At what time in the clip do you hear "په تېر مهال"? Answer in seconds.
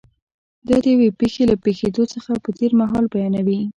2.43-3.05